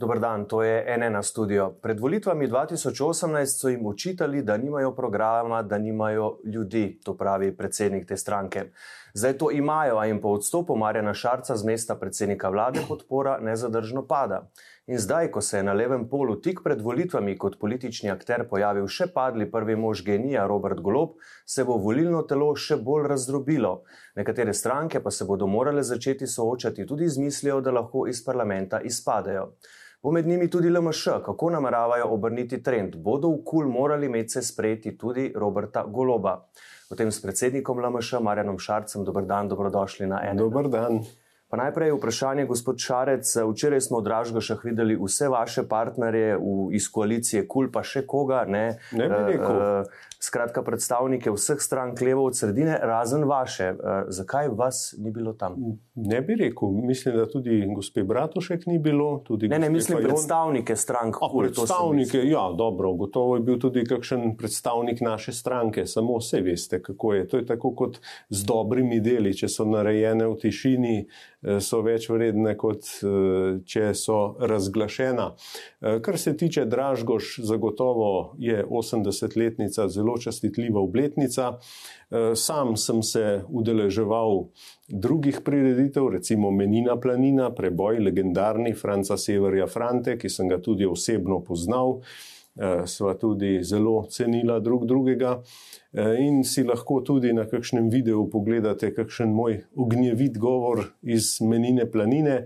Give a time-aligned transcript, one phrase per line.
[0.00, 1.76] Dobr dan, to je NN studio.
[1.82, 8.08] Pred volitvami 2018 so jim očitali, da nimajo programa, da nimajo ljudi, to pravi predsednik
[8.08, 8.64] te stranke.
[9.14, 14.06] Zdaj to imajo, a jim po odstopu Marjana Šarca z mesta predsednika vlade podpora nezadržno
[14.06, 14.46] pada.
[14.86, 18.88] In zdaj, ko se je na levem polu tik pred volitvami kot politični akter pojavil
[18.88, 23.82] še padli prvi mož genija Robert Golob, se bo volilno telo še bolj razdrobilo.
[24.16, 28.80] Nekatere stranke pa se bodo morale začeti soočati tudi z mislijo, da lahko iz parlamenta
[28.80, 29.50] izpadejo.
[30.02, 34.94] Bo med njimi tudi LMŠ, kako nameravajo obrniti trend, bodo v kul morali medse sprejeti
[34.98, 36.38] tudi Roberta Goloba.
[36.88, 40.48] Potem s predsednikom LMŠ Marjanom Šarcem, dober dan, dobrodošli na eno.
[40.48, 41.02] Dober dan.
[41.50, 43.26] Pa najprej vprašanje, gospod Šarec.
[43.52, 48.44] Včeraj smo v Dražgošah videli vse vaše partnerje v, iz koalicije KUL, pa še koga,
[48.46, 49.58] ne, ne bi rekel.
[49.58, 53.70] Uh, skratka, predstavnike vseh strank levo od sredine, razen vaše.
[53.72, 53.78] Uh,
[54.08, 55.56] zakaj vas ni bilo tam?
[55.94, 56.68] Ne bi rekel.
[56.68, 59.24] Mislim, da tudi gospe Bratušek ni bilo.
[59.48, 60.08] Ne, ne, mislim Fajon.
[60.08, 61.16] predstavnike strank.
[61.20, 62.92] A, predstavnike, ja, dobro.
[62.92, 65.86] Gotovo je bil tudi kakšen predstavnik naše stranke.
[65.86, 67.28] Samo vse veste, kako je.
[67.28, 70.96] To je tako kot z dobrimi deli, če so narejene v tišini.
[71.40, 75.30] Eh, so več vredne, kot eh, če so razglašena.
[75.80, 81.58] Eh, kar se tiče Dražgoš, zagotovo je 80-letnica zelo častitljiva obletnica.
[82.34, 84.48] Sam sem se udeleževal
[84.88, 91.40] drugih prireditev, recimo Menina Planina, preboj legendarni Franca Severja Frante, ki sem ga tudi osebno
[91.44, 92.00] poznal.
[92.86, 95.38] Sva tudi zelo cenila drug drugega.
[95.92, 101.88] Eh, in si lahko tudi na kakšnem videu pogledate, kakšen moj ognjevit govor iz menine
[101.90, 102.44] planine.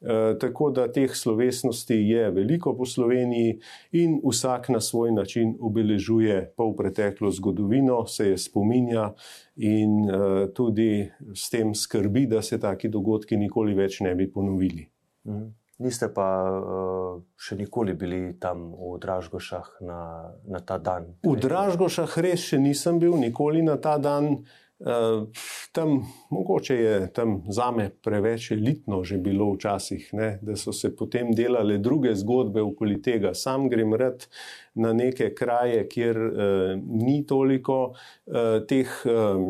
[0.00, 3.58] Eh, tako da teh slovesnosti je veliko po Sloveniji
[3.92, 9.12] in vsak na svoj način obeležuje pol preteklo zgodovino, se je spominja
[9.56, 14.88] in eh, tudi s tem skrbi, da se taki dogodki nikoli več ne bi ponovili.
[15.26, 15.65] Mhm.
[15.76, 21.10] Niste pa uh, še nikoli bili tam v Dražgošah na, na ta dan?
[21.20, 24.40] V Dražgošah res še nisem bil, nikoli na ta dan.
[24.76, 25.28] Uh,
[25.72, 30.90] tam, mogoče je tam za me preveč elitno že bilo včasih, ne, da so se
[30.96, 33.32] potem delale druge zgodbe okoli tega.
[33.32, 34.26] Sam grem rad
[34.76, 36.34] na neke kraje, kjer uh,
[36.80, 39.44] ni toliko uh, teh, uh,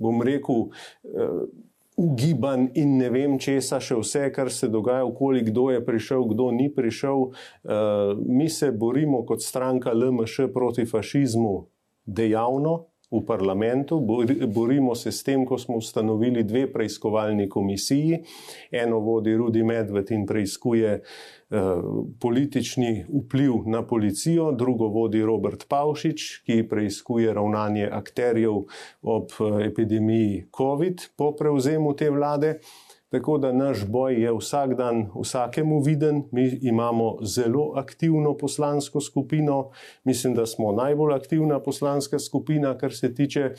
[0.00, 1.48] bom rekel, uh,
[1.98, 6.50] ugiban in ne vem česa, še vse, kar se dogaja, okoli kdo je prišel, kdo
[6.54, 7.24] ni prišel.
[7.28, 11.56] Uh, mi se borimo kot stranka LMŠ proti fašizmu
[12.06, 12.86] dejavno.
[13.10, 14.00] V parlamentu
[14.46, 18.18] borimo se s tem, ko smo ustanovili dve preiskovalni komisiji.
[18.70, 21.00] Eno vodi Rudi Medved in preiskuje
[21.50, 21.82] Eh,
[22.20, 28.66] politični vpliv na policijo, drugo vodi Robert Pavšič, ki preizkuje ravnanje akterjev
[29.02, 32.58] ob eh, epidemiji COVID po prevzemu te vlade.
[33.08, 36.22] Tako da naš boj je vsak dan vsakemu viden.
[36.32, 39.70] Mi imamo zelo aktivno poslansko skupino.
[40.04, 43.54] Mislim, da smo najbolj aktivna poslanska skupina, kar se tiče eh,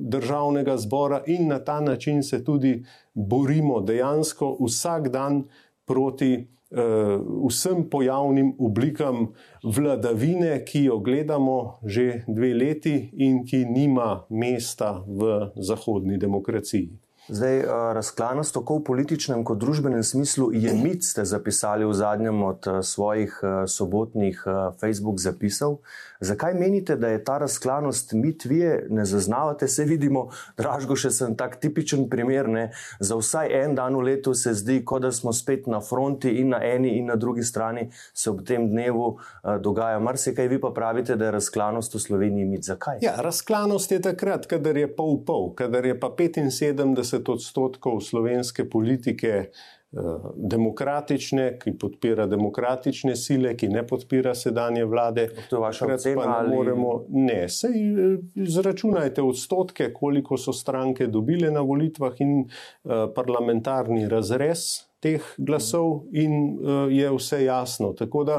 [0.00, 5.44] državnega zbora, in na ta način se tudi borimo dejansko vsak dan
[5.84, 9.26] proti uh, vsem pojavnim oblikam
[9.62, 17.03] vladavine, ki jo gledamo že dve leti in ki nima mesta v zahodni demokraciji.
[17.28, 17.64] Zdaj, eh,
[17.94, 22.82] razklanost tako v političnem kot družbenem smislu je mit, ste zapisali v zadnjem od eh,
[22.82, 24.44] svojih sobotnih
[24.80, 25.78] Facebook zapisov.
[26.20, 31.36] Zakaj menite, da je ta razklanost mit, vi ne zaznavate, se vidimo, dražgo še sem
[31.36, 32.48] tak tipičen primer.
[32.48, 32.70] Ne?
[33.00, 36.52] Za vsaj en dan v letu se zdi, kot da smo spet na fronti in
[36.52, 39.16] na eni in na drugi strani se ob tem dnevu
[39.60, 42.64] dogaja marsikaj, vi pa pravite, da je razklanost v Sloveniji mit.
[42.64, 42.98] Zakaj?
[43.02, 49.50] Ja, razklanost je takrat, kadar je pol pol, kadar je pa 75 odstotkov slovenske politike.
[49.96, 50.00] Eh,
[50.36, 55.28] demokratične, ki podpira demokratične sile, ki ne podpira sedanje vlade.
[55.50, 56.24] To je vaša ocena?
[56.42, 63.06] Ne, moremo, ne, sej eh, izračunajte odstotke, koliko so stranke dobile na volitvah in uh,
[63.14, 64.64] parlamentarni razrez
[65.04, 67.92] teh glasov in uh, je vse jasno.
[67.92, 68.38] Tako da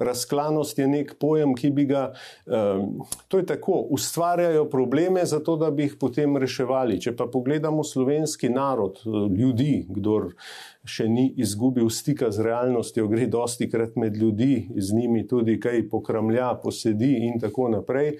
[0.00, 2.06] razklanost je nek pojem, ki bi ga,
[2.46, 6.98] um, to je tako, ustvarjajo probleme, zato da bi jih potem reševali.
[7.04, 9.02] Če pa pogledamo slovenski narod,
[9.36, 10.32] ljudi, kdor
[10.86, 15.88] še ni izgubil stika z realnostjo, gre dosti krat med ljudi, z njimi tudi kaj
[15.90, 18.16] pokramlja, posedi in tako naprej.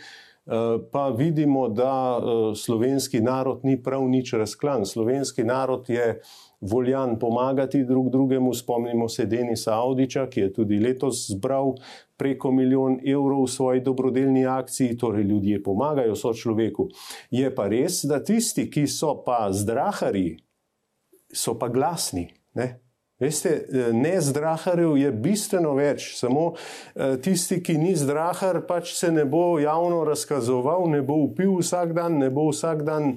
[0.92, 2.20] Pa vidimo, da
[2.54, 4.84] slovenski narod ni prav nič razklan.
[4.86, 6.20] Slovenski narod je
[6.60, 8.54] voljan pomagati drug drugemu.
[8.54, 11.74] Spomnimo se Denisa Audiča, ki je tudi letos zbral
[12.16, 16.88] preko milijon evrov v svoji dobrodelni akciji, torej ljudje pomagajo so človeku.
[17.30, 20.36] Je pa res, da tisti, ki so pa zdrahari,
[21.34, 22.36] so pa glasni.
[22.56, 22.69] Ne?
[23.20, 23.64] Veste,
[23.97, 26.50] ne zdraharjev je bistveno več, samo
[27.25, 32.19] tisti, ki ni zdrahar, pač se ne bo javno razkazoval, ne bo upil vsak dan,
[32.20, 33.14] ne bo vsak dan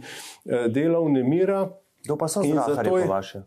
[0.71, 1.65] delal nemira.
[2.07, 3.44] To pa so zdraharji po vaše.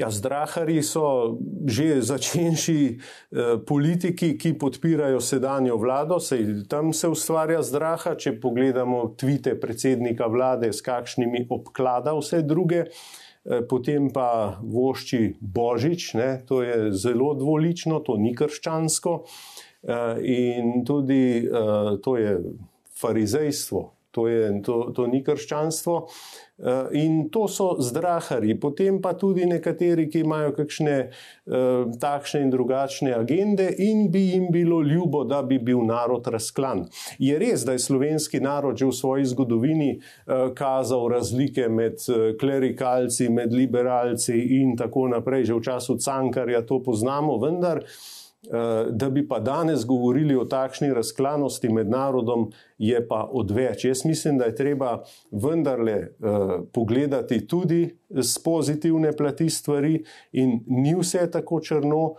[0.00, 1.36] Ja, zdrahari so
[1.68, 8.14] že začenši eh, politiki, ki podpirajo sedanjo vlado, sej tam se ustvarja zdraha.
[8.16, 13.29] Če pogledamo tvite predsednika vlade, s kakšnimi obklada vse druge, eh,
[13.68, 19.14] potem pa vošči Božič, ne, to je zelo dvolično, to ni krščansko.
[19.82, 22.40] Eh, in tudi eh, to je
[23.00, 26.06] farizejstvo, to, je, to, to ni krščanstvo.
[26.60, 32.50] Eh, in to so zdrahari, potem pa tudi nekateri, ki imajo kakšne uh, takšne in
[32.52, 36.84] drugačne agende, in bi jim bilo ljubo, da bi bil narod razklan.
[37.18, 42.04] Je res, da je slovenski narod že v svoji zgodovini uh, kazal razlike med
[42.40, 47.86] klerikalci, med liberalci in tako naprej, že v času Cankarja to poznamo, vendar.
[48.42, 52.46] Eh, da bi pa danes govorili o takšni razklanosti med narodom,
[52.78, 53.84] je pa odveč.
[53.84, 60.94] Jaz mislim, da je treba vendarle uh, pogledati tudi z pozitivne plati stvari, in ni
[60.96, 62.14] vse tako črno,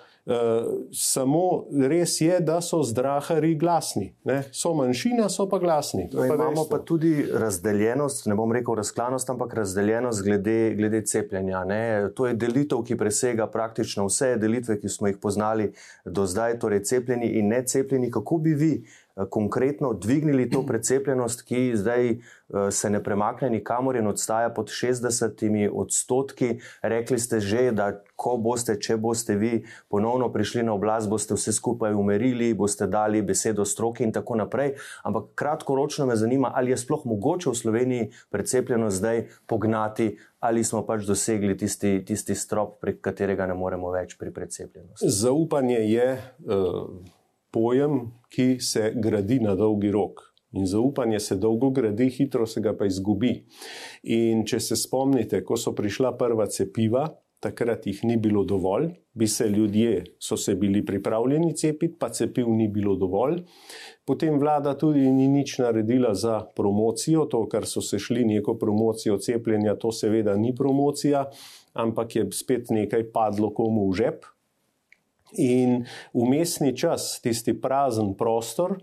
[0.94, 4.12] samo res je, da so zdrahari glasni.
[4.24, 4.44] Ne?
[4.52, 6.10] So manjšina, so pa glasni.
[6.14, 11.64] Pa imamo pa tudi razdeljenost, ne bom rekel razklanost, ampak razdeljenost glede, glede cepljenja.
[11.66, 12.10] Ne?
[12.16, 15.72] To je delitev, ki presega praktično vse delitve, ki smo jih poznali
[16.06, 18.12] do zdaj, torej cepljeni in necepljeni.
[18.12, 18.74] Kako bi vi?
[19.18, 22.18] Eh, konkretno dvignili to precepljenost, ki zdaj eh,
[22.72, 26.60] se ne premakne nikamor in odstaja pod 60 odstotki.
[26.82, 31.52] Rekli ste že, da ko boste, če boste vi ponovno prišli na oblast, boste vse
[31.52, 34.76] skupaj umerili, boste dali besedo stroki in tako naprej.
[35.04, 40.18] Ampak kratkoročno me zanima, ali je sploh mogoče v Sloveniji precepljenost zdaj pognati.
[40.40, 45.10] Ali smo pač dosegli tisti, tisti strop, prek katerega ne moremo več pri precepljenosti?
[45.10, 47.20] Zaupanje je uh,
[47.52, 50.28] pojem, ki se gradi na dolgi rok.
[50.52, 53.34] In zaupanje se dolgo gradi, hitro se ga pa izgubi.
[54.12, 57.06] In če se spomnite, ko so prišla prva cepiva,
[57.42, 62.50] takrat jih ni bilo dovolj, bi se ljudje, so se bili pripravljeni cepiti, pa cepiv
[62.50, 63.40] ni bilo dovolj.
[64.06, 69.18] Potem vlada tudi ni nič naredila za promocijo, to, kar so se šli neko promocijo
[69.18, 71.26] cepljenja, to seveda ni promocija,
[71.74, 74.30] ampak je spet nekaj padlo komu v žep,
[75.38, 78.80] In umestni čas, tisti prazen prostor,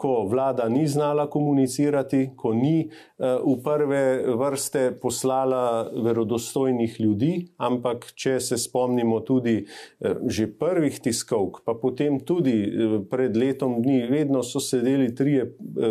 [0.00, 4.02] ko vlada ni znala komunicirati, ko ni uh, v prve
[4.36, 12.16] vrste poslala verodostojnih ljudi, ampak če se spomnimo tudi uh, že prvih tiskovk, pa potem
[12.24, 15.50] tudi uh, pred letom dni, vedno so sedeli trije,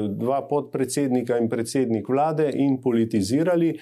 [0.09, 3.75] dva podpredsednika in predsednik vlade in politizirali.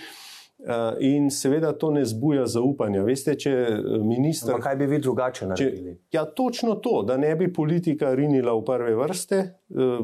[0.59, 3.03] Eh, in seveda to ne zbuja zaupanja.
[3.05, 4.55] Veste, če eh, minister.
[4.55, 5.93] Pa kaj bi vi drugače naredili?
[6.09, 10.01] Če, ja, točno to, da ne bi politika rinila v prve vrste, eh,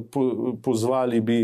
[0.63, 1.39] pozvali bi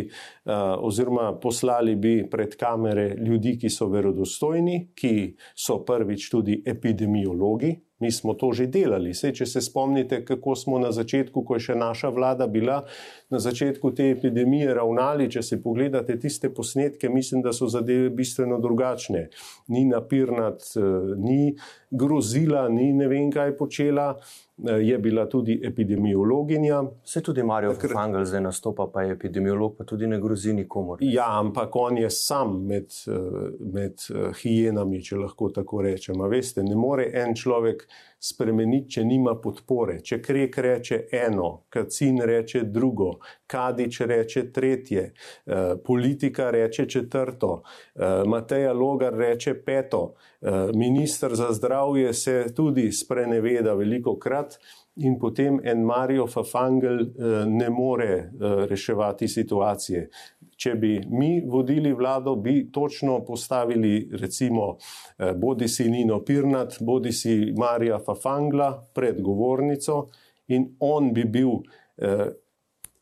[0.46, 5.14] oziroma poslali bi pred kamere ljudi, ki so verodostojni, ki
[5.58, 9.12] so prvič tudi epidemiologi, Mi smo to že delali.
[9.14, 12.86] Sej, če se spomnite, kako smo na začetku, ko je še naša vlada bila
[13.30, 18.58] na začetku te epidemije ravnali, če si pogledate tiste posnetke, mislim, da so zadeve bistveno
[18.60, 19.28] drugačne.
[19.68, 20.82] Ni napirnat, eh,
[21.18, 21.56] ni
[21.90, 24.16] grozila, ni ne vem kaj počela.
[24.68, 26.84] Eh, je bila tudi epidemiologinja.
[27.06, 30.98] Se tudi Marijo Fangel zdaj nastopa, pa je epidemiolog, pa tudi ne grozi nikomor.
[31.02, 33.12] Ja, ampak on je sam med, eh,
[33.60, 33.94] med
[34.42, 36.30] hijenami, če lahko tako rečem.
[36.30, 37.88] Veste, ne more en človek
[38.20, 40.00] spremeniti, če nima podpore.
[40.04, 43.14] Če krek reče eno, kacin reče drugo,
[43.48, 45.06] kadič reče tretje,
[45.86, 47.62] politika reče četrto,
[48.28, 50.04] Mateja Logar reče peto,
[50.76, 54.60] ministr za zdravje se tudi spreneveda veliko krat
[55.00, 58.30] in potem en Marijo Fafangel eh, ne more eh,
[58.70, 60.10] reševati situacije.
[60.60, 64.78] Če bi mi vodili vlado, bi točno postavili, recimo,
[65.18, 70.10] eh, bodi si Nino Pirnat, bodi si Marija Fafangla pred govornico,
[70.48, 71.62] in on bi bil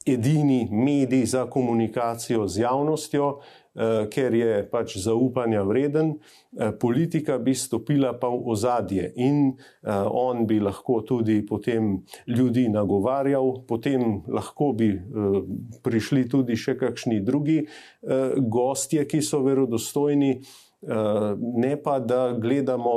[0.05, 3.66] edini medij za komunikacijo z javnostjo, Eh,
[4.09, 6.15] ker je pač zaupanja vreden,
[6.57, 12.67] eh, politika bi stopila pa v ozadje in eh, on bi lahko tudi potem ljudi
[12.69, 14.89] nagovarjal, potem lahko bi
[15.83, 17.65] prišli tudi še kakšni drugi
[18.37, 20.39] gostje, ki so verodostojni.
[21.57, 22.93] Ne pa, da gledamo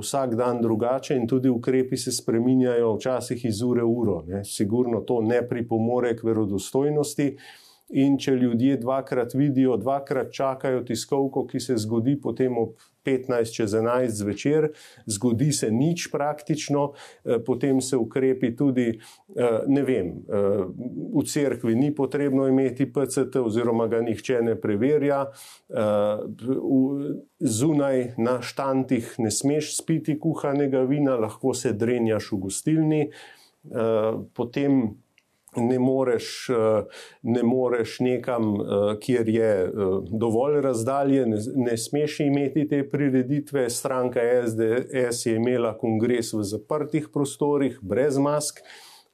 [0.00, 4.22] vsak dan drugače, in tudi ukrepi se spreminjajo, včasih iz ure v uro.
[4.26, 4.44] Ne.
[4.44, 7.28] Sigurno to ne pripomore k verodostojnosti.
[7.90, 13.74] In če ljudje dvakrat vidijo, dvakrat čakajo tiskovko, ki se zgodi potem ob 15 čez
[13.74, 14.68] 11 zvečer,
[15.06, 16.92] zgodi se nič praktično,
[17.24, 18.88] eh, potem se ukrepi tudi,
[19.36, 20.32] eh, ne vem, eh,
[21.14, 25.26] v cerkvi ni potrebno imeti PCT oziroma ga nihče ne preverja,
[27.40, 33.10] zunaj na štantih ne smeš spiti kuhanega vina, lahko se drenjaš v gostilni,
[34.34, 34.96] potem
[35.56, 36.82] ne moreš, eh,
[37.22, 39.70] ne moreš nekam, eh, kjer je eh,
[40.10, 43.70] dovolj razdalje, ne, ne smeš imeti te prireditve.
[43.70, 48.60] Stranka SDS je imela kongres v zaprtih prostorih, brez mask.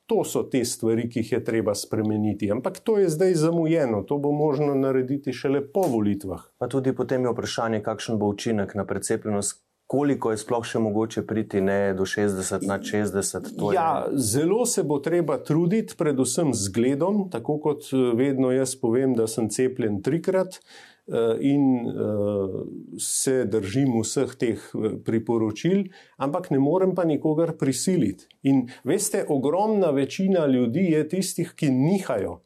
[0.06, 2.50] To so te stvari, ki jih je treba spremeniti.
[2.52, 6.44] Ampak to je zdaj zamujeno, to bo možno narediti šele po volitvah.
[6.58, 11.22] Pa tudi potem je vprašanje, kakšen bo učinek na precepljenost, koliko je sploh še mogoče
[11.26, 13.52] priti ne, do 60 na 60.
[13.74, 19.14] Ja, zelo se bo treba truditi, predvsem z gledom, tako kot eh, vedno jaz povem,
[19.14, 20.60] da sem cepljen trikrat.
[21.06, 22.64] Eh, in uh,
[22.98, 24.64] se držim vseh teh
[25.06, 25.84] priporočil,
[26.18, 28.26] ampak ne morem pa nikogar prisiliti.
[28.50, 32.40] In veste, ogromna večina ljudi je tistih, ki nihajo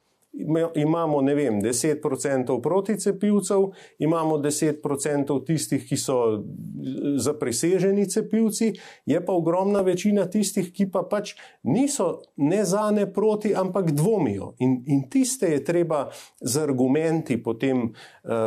[0.74, 6.44] imamo, ne vem, 10% proticepivcev, imamo 10% tistih, ki so
[7.16, 8.72] zapriseženi cepivci,
[9.06, 14.54] je pa ogromna večina tistih, ki pa pač niso ne za ne proti, ampak dvomijo.
[14.58, 16.08] In, in tiste je treba
[16.40, 17.92] z argumenti potem uh,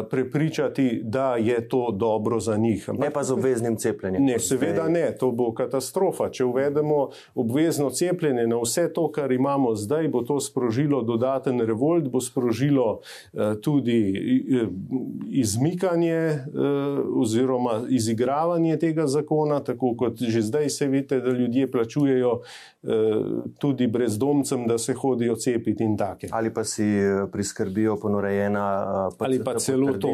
[0.09, 2.89] prepričati, da je to dobro za njih.
[2.89, 4.25] Ampak, ne pa z obveznim cepljenjem.
[4.25, 6.29] Ne, seveda ne, to bo katastrofa.
[6.29, 12.13] Če uvedemo obvezno cepljenje na vse to, kar imamo zdaj, bo to sprožilo dodaten revolt
[12.13, 12.99] bo sprožilo
[13.33, 14.67] eh, tudi eh,
[15.29, 16.39] izmikanje eh,
[17.15, 22.41] oziroma izigravanje tega zakona, tako kot že zdaj se vidite, da ljudje plačujejo
[23.59, 26.27] tudi brezdomcem, da se hodijo cepiti in take.
[26.31, 26.83] Ali pa si
[27.31, 28.65] priskrbijo ponorejena
[29.19, 30.13] ali celo to.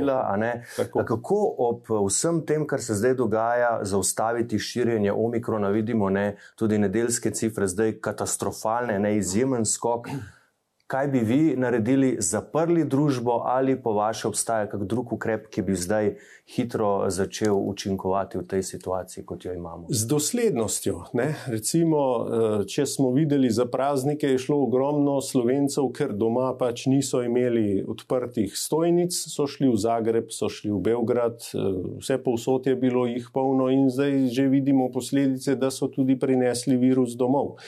[1.11, 1.39] Kako
[1.69, 7.67] ob vsem tem, kar se zdaj dogaja, zaustaviti širjenje omikrona, vidimo ne, tudi nedeljske cifre,
[7.67, 10.09] zdaj katastrofalne, ne izjemen skok
[10.89, 15.75] kaj bi vi naredili, zaprli družbo ali po vaše obstaja kak drug ukrep, ki bi
[15.77, 16.15] zdaj
[16.49, 19.85] hitro začel učinkovati v tej situaciji, kot jo imamo?
[19.89, 21.03] Z doslednostjo.
[21.13, 21.35] Ne?
[21.47, 27.21] Recimo, eh, če smo videli za praznike, je šlo ogromno slovencev, ker doma pač niso
[27.21, 31.69] imeli odprtih stojnic, so šli v Zagreb, so šli v Beograd, eh,
[32.01, 36.77] vse povsod je bilo jih polno in zdaj že vidimo posledice, da so tudi prinesli
[36.77, 37.59] virus domov.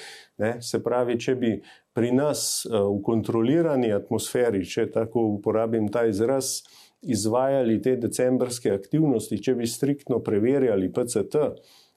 [0.41, 0.57] Ne?
[0.61, 1.53] Se pravi, če bi
[1.93, 6.61] pri nas eh, v kontrolirani atmosferi, če tako uporabim ta izraz,
[7.01, 11.45] izvajali te decembrske aktivnosti, če bi striktno preverjali PCT,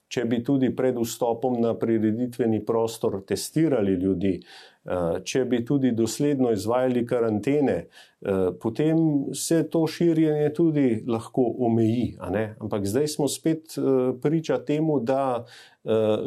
[0.08, 4.38] če bi tudi pred vstopom na prireditveni prostor testirali ljudi,
[4.84, 7.76] Eh, če bi tudi dosledno izvajali karantene,
[8.60, 8.96] potem
[9.34, 12.16] se to širjenje tudi lahko omeji.
[12.60, 13.82] Ampak zdaj smo spet eh,
[14.22, 15.44] priča temu, da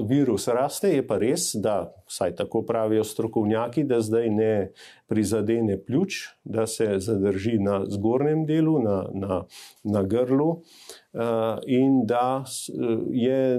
[0.06, 0.92] virus raste.
[0.94, 4.52] Je pa res, da, vsaj tako pravijo strokovnjaki, da zdaj ne
[5.10, 9.40] prizadene pljuč, da se zadrži na zgornjem delu, na, na,
[9.84, 10.60] na grlu
[11.66, 12.44] in da
[13.10, 13.58] je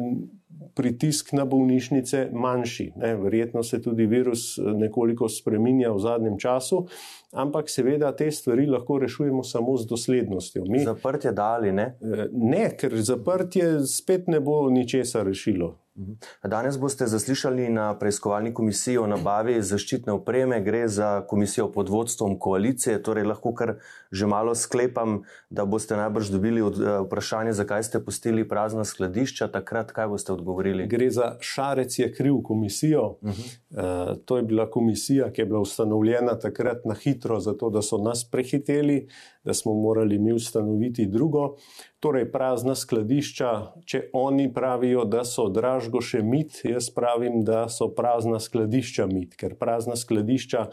[0.74, 2.92] pritisk na bolnišnice manjši.
[2.96, 6.86] Ne, verjetno se tudi virus eh, nekoliko spremenja v zadnjem času,
[7.32, 10.64] ampak seveda te stvari lahko rešujemo samo z doslednostjo.
[10.68, 11.98] Mi, zaprtje dali, ne?
[12.00, 15.76] Eh, ne, ker zaprtje spet ne bo ničesar rešilo.
[15.98, 16.12] Mhm.
[16.44, 20.60] Danes boste zaslišali na preiskovalni komisiji o nabavi zaščitne opreme.
[20.62, 23.74] Gre za komisijo pod vodstvom koalicije, torej lahko kar
[24.12, 29.48] že malo sklepam, da boste najbrž dobili od, uh, vprašanje, zakaj ste pustili prazna skladišča.
[29.52, 30.86] Takrat, kaj boste odgovorili?
[30.86, 33.18] Gre za šarec je kriv komisijo.
[33.20, 33.48] Uh -huh.
[33.70, 37.98] uh, to je bila komisija, ki je bila ustanovljena takrat na hitro, zato da so
[37.98, 39.08] nas prehiteli,
[39.44, 41.56] da smo morali mi ustanoviti drugo.
[42.00, 47.88] Torej, prazna skladišča, če oni pravijo, da so dražgo še mit, jaz pravim, da so
[47.94, 50.68] prazna skladišča mit, ker prazna skladišča,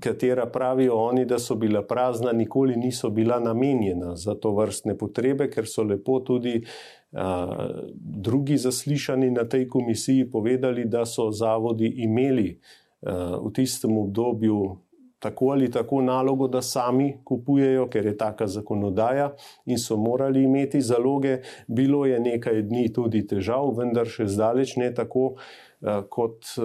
[0.00, 5.50] katera pravijo oni, da so bila prazna, nikoli niso bila namenjena za to vrstne potrebe,
[5.50, 6.64] ker so lepo tudi
[7.12, 7.68] a,
[8.00, 12.60] drugi zaslišani na tej komisiji povedali, da so zavodi imeli
[13.02, 14.78] a, v tistem obdobju
[15.18, 19.32] tako ali tako nalogo, da sami kupujejo, ker je taka zakonodaja
[19.66, 21.38] in so morali imeti zaloge.
[21.66, 25.36] Bilo je nekaj dni tudi težav, vendar še zdaleč ne tako,
[25.82, 26.62] eh, kot eh,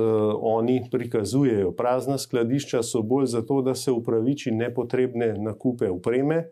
[0.56, 1.72] oni prikazujejo.
[1.72, 6.46] Prazna skladišča so bolj zato, da se upraviči nepotrebne nakupe opreme.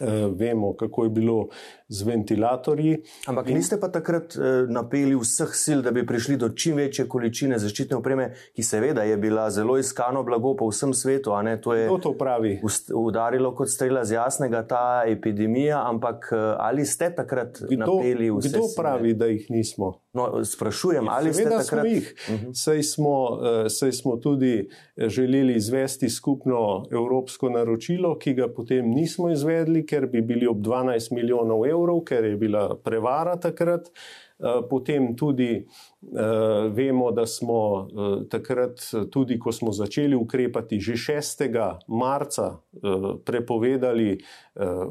[0.00, 1.48] Eh, vemo, kako je bilo
[1.94, 2.98] z ventilatorji.
[3.26, 3.56] Ampak in...
[3.56, 7.96] niste pa takrat eh, napeli vseh sil, da bi prišli do čim večje količine zaščitne
[7.96, 11.34] opreme, ki seveda je bila zelo iskano blago po vsem svetu.
[11.62, 12.58] To je to pravi.
[12.94, 18.48] udarilo kot strela z jasnega ta epidemija, ampak eh, ali ste takrat kdo, napeli vse?
[18.48, 19.18] Kdo pravi, sile?
[19.18, 19.92] da jih nismo?
[20.14, 21.66] No, sprašujem, ali ste takrat?
[21.66, 22.14] Smo jih.
[22.28, 22.46] Uh mhm.
[22.46, 22.54] -huh.
[22.64, 29.30] sej, smo, uh, sej smo tudi želeli izvesti skupno evropsko naročilo, ki ga potem nismo
[29.30, 33.90] izvedli, ker bi bili ob 12 milijonov evrov, ker je bila prevara takrat.
[34.38, 40.92] Uh, potem tudi uh, vemo, da smo uh, takrat, tudi ko smo začeli ukrepati, že
[40.92, 41.46] 6.
[41.88, 44.84] marca uh, prepovedali uh,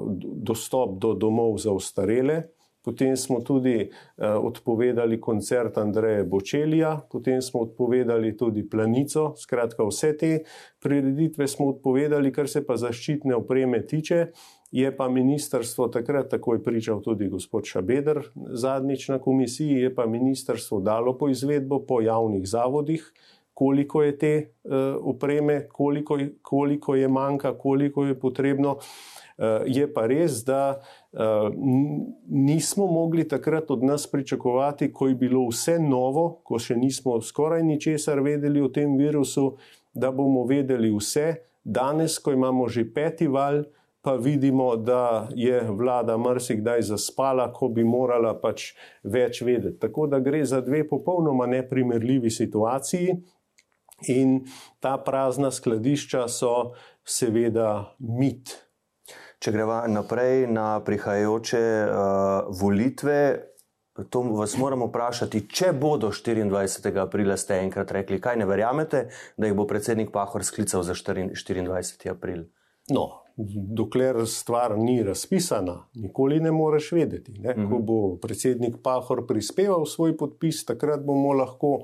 [0.48, 2.44] dostop do domov za ostarele.
[2.84, 9.34] Potem smo tudi uh, odpovedali koncert Andreja Bočelija, potem smo odpovedali tudi Planico.
[9.40, 10.32] Skratka, vse te
[10.84, 14.28] prireditve smo odpovedali, kar se pa zaščitne opreme tiče.
[14.74, 20.06] Je pa ministrstvo takrat, tako je pričal tudi gospod Šabeder zadnjič na komisiji, je pa
[20.06, 23.14] ministrstvo dalo po izvedbo po javnih zavodih,
[23.54, 28.72] koliko je te uh, opreme, koliko, koliko je manjka, koliko je potrebno.
[29.38, 31.20] Uh, je pa res, da uh,
[32.30, 37.64] nismo mogli takrat od nas pričakovati, ko je bilo vse novo, ko še nismo skoraj
[37.64, 39.52] ničesar vedeli o tem virusu,
[39.94, 41.36] da bomo vedeli vse.
[41.64, 43.64] Danes, ko imamo že peti val,
[44.04, 49.80] pa vidimo, da je vlada marsikdaj zaspala, ko bi morala pač več vedeti.
[49.80, 53.16] Tako da gre za dve popolnoma neprimerljivi situaciji.
[54.12, 54.42] In
[54.84, 56.74] ta prazna skladišča so
[57.08, 58.58] seveda mit.
[59.40, 63.18] Če gremo naprej na prihajajoče uh, volitve,
[64.10, 66.92] to vas moramo vprašati, če bodo 24.
[67.00, 69.08] aprila, ste enkrat rekli, kaj ne verjamete,
[69.38, 72.12] da jih bo predsednik Pahor sklical za 24.
[72.12, 72.48] april.
[72.92, 77.34] No, dokler stvar ni razpisana, nikoli ne moreš vedeti.
[77.40, 77.54] Ne?
[77.56, 77.86] Ko mhm.
[77.86, 81.80] bo predsednik Pahor prispeval svoj podpis, takrat bomo lahko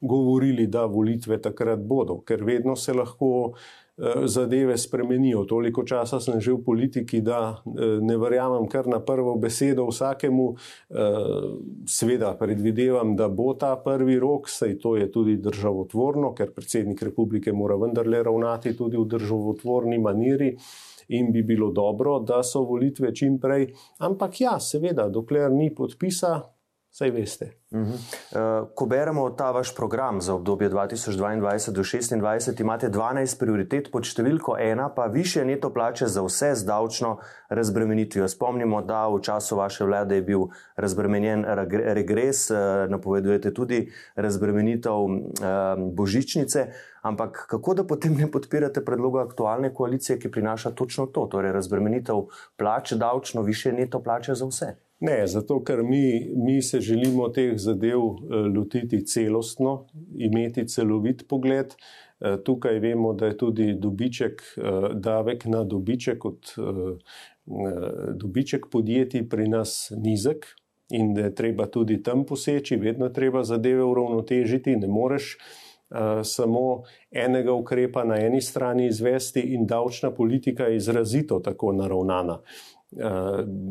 [0.00, 3.52] govorili, da volitve takrat bodo, ker vedno se lahko.
[3.98, 5.44] Eh, zadeve spremenijo.
[5.44, 10.46] Toliko časa sem že v politiki, da eh, ne verjamem kar na prvo besedo vsakemu.
[10.90, 10.96] Eh,
[11.86, 17.52] Sveda predvidevam, da bo ta prvi rok, saj to je tudi državotvorno, ker predsednik republike
[17.52, 20.56] mora vendarle ravnati tudi v državotvorni maniri.
[21.08, 23.74] In bi bilo dobro, da so volitve čim prej.
[23.98, 26.40] Ampak ja, seveda, dokler ni podpisa,
[26.92, 27.46] saj veste.
[27.70, 27.92] Uh -huh.
[27.92, 34.04] uh, ko beremo ta vaš program za obdobje 2022 do 2026, imate 12 prioritet, pod
[34.04, 38.28] številko ena pa više neto plače za vse z davčno razbremenitvijo.
[38.28, 40.40] Spomnimo, da v času vaše vlade je bil
[40.76, 42.56] razbremenjen regres, uh,
[42.88, 45.10] napovedujete tudi razbremenitev uh,
[45.92, 46.66] božičnice.
[47.02, 52.14] Ampak kako da potem ne podpirate predloga aktualne koalicije, ki prinaša točno to, torej razbremenitev
[52.56, 54.76] plače, davčno, više neto plače za vse?
[55.02, 61.74] Ne, zato ker mi, mi se želimo teh zadev eh, lotiti celostno, imeti celovit pogled.
[62.20, 66.54] Eh, tukaj vemo, da je tudi dobiček, eh, davek na dobiček, kot
[68.14, 70.46] dobiček podjetij pri nas nizek
[70.90, 74.76] in da je treba tudi tam poseči, vedno je treba zadeve uravnotežiti.
[74.76, 75.38] Ne moreš
[76.22, 82.38] samo enega ukrepa na eni strani izvesti in davčna politika je izrazito tako naravnana.
[82.38, 82.71] Eh,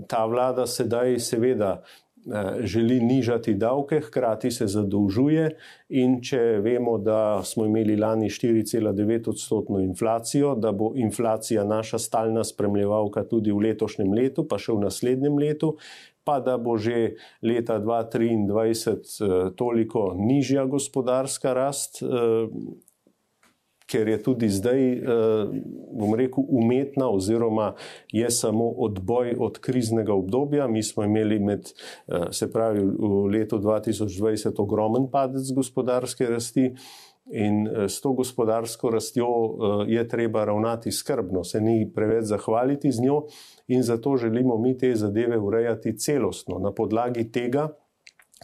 [0.08, 5.50] ta vlada sedaj seveda eh, želi nižati davke, hkrati se zadolžuje
[5.90, 12.44] in če vemo, da smo imeli lani 4,9 odstotno inflacijo, da bo inflacija naša stalna
[12.44, 15.76] spremljevalka tudi v letošnjem letu, pa še v naslednjem letu,
[16.24, 22.04] pa da bo že leta 2023 eh, toliko nižja gospodarska rast,
[23.92, 25.04] ker je tudi zdaj, eh,
[25.92, 27.74] bom rekel, umetna, oziroma
[28.12, 30.68] je samo odboj od kriznega obdobja.
[30.68, 31.68] Mi smo imeli med,
[32.08, 36.74] eh, se pravi, v letu 2020 ogromen padec gospodarske rasti.
[37.32, 39.28] In eh, s to gospodarsko rastjo
[39.88, 43.22] je treba ravnati skrbno, se ni preveč zahvaliti z njo,
[43.68, 46.60] in zato želimo mi te zadeve urejati celostno.
[46.60, 47.70] Na podlagi tega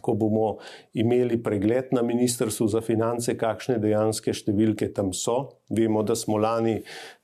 [0.02, 0.56] ko bomo
[0.94, 5.58] imeli pregled na Ministrstvu za finance, kakšne dejanske številke tam so.
[5.74, 6.78] Vemo, da smo lani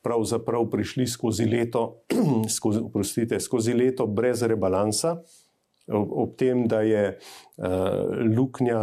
[0.04, 2.04] pravzaprav prišli skozi leto,
[2.56, 5.20] skozi, prostite, skozi leto brez rebalansa
[5.92, 7.18] ob, ob tem, da je
[7.56, 7.66] uh,
[8.36, 8.80] luknja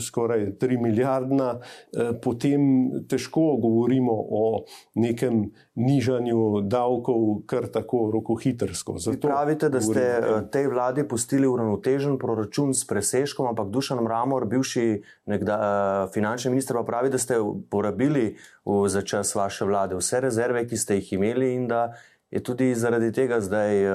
[0.00, 2.60] skoraj 3 milijardna, uh, potem
[3.08, 8.96] težko govorimo o nekem nižanju davkov, kar tako rokohitrsko.
[9.20, 10.06] Pravite, da ste
[10.52, 16.76] tej vladi pustili uravnotežen proračun s presežkom, ampak Dušan Mramor, bivši nekda, uh, finančni minister,
[16.80, 21.12] pa pravi, da ste porabili v, za čas vaše vlade vse rezerve, ki ste jih
[21.18, 21.92] imeli in da
[22.30, 23.92] je tudi zaradi tega zdaj uh,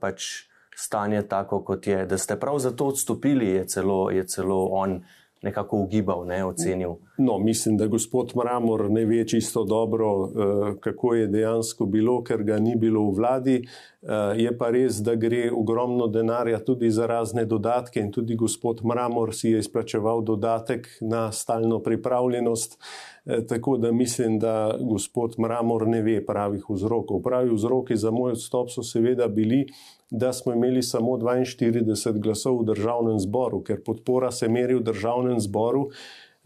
[0.00, 0.46] pač
[0.76, 2.06] stanje tako, kot je.
[2.06, 5.00] Da ste prav zato odstopili, je celo, je celo on
[5.42, 6.96] nekako ugibal, ne ocenil.
[7.18, 12.42] No, mislim, da gospod Mramor ne ve čisto dobro, eh, kako je dejansko bilo, ker
[12.42, 13.56] ga ni bilo v vladi.
[14.02, 18.84] Eh, je pa res, da gre ogromno denarja tudi za razne dodatke in tudi gospod
[18.84, 22.78] Mramor si je izplačeval dodatek na stalno pripravljenost.
[23.26, 27.22] Eh, tako da mislim, da gospod Mramor ne ve pravih vzrokov.
[27.22, 29.66] Pravi vzroki za moj odstop so seveda bili,
[30.10, 35.40] da smo imeli samo 42 glasov v državnem zboru, ker podpora se meri v državnem
[35.40, 35.88] zboru.